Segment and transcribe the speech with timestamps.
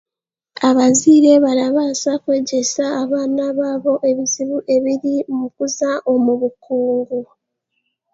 [0.69, 7.19] Abazaire barabaasa kwegyesa abaana baabo ebizibu ebiri mukuza omu bukungu